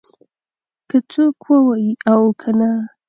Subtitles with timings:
[0.89, 2.71] که څوک ووايي او که نه.